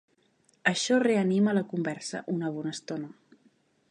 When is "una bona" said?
2.37-2.75